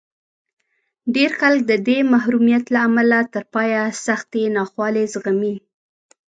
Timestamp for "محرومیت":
2.13-2.65